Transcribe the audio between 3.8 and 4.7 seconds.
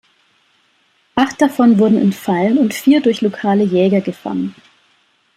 gefangen.